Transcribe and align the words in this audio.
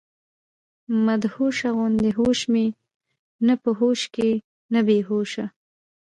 مدهوشه 1.05 1.69
غوندي 1.75 2.09
هوش 2.17 2.39
مي 2.51 2.65
نۀ 3.45 3.53
پۀ 3.63 3.69
هوش 3.79 4.01
کښې 4.13 4.31
نۀ 4.73 4.81
بي 4.87 4.97
هوشه 5.07 5.45